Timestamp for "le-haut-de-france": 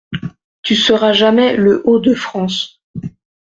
1.55-2.81